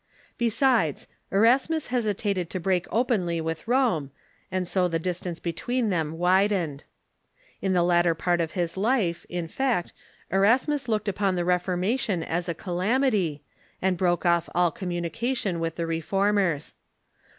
Besides, 0.39 1.05
Erasmus 1.31 1.85
hesitated 1.93 2.49
to 2.49 2.59
break 2.59 2.87
openly 2.89 3.39
with 3.39 3.67
Rome, 3.67 4.09
and 4.51 4.67
so 4.67 4.87
the 4.87 4.97
distance 4.97 5.37
between 5.39 5.89
them 5.91 6.17
widened. 6.17 6.85
In 7.61 7.73
the 7.73 7.83
latter 7.83 8.15
part 8.15 8.41
of 8.41 8.53
his 8.53 8.75
life, 8.75 9.27
in 9.29 9.47
fact, 9.47 9.93
Erasmus 10.31 10.87
looked 10.87 11.07
upon 11.07 11.35
the 11.35 11.45
Ref 11.45 11.67
ormation 11.67 12.23
as 12.25 12.49
a 12.49 12.55
calamity, 12.55 13.43
and 13.79 13.95
broke 13.95 14.25
off 14.25 14.49
all 14.55 14.71
communication 14.71 15.59
with 15.59 15.75
the 15.75 15.85
Reformers. 15.85 16.73